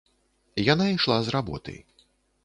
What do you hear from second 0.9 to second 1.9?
ішла з работы.